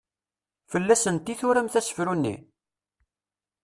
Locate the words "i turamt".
1.33-1.79